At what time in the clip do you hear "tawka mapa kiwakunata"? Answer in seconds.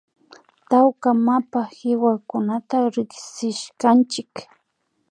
0.69-2.77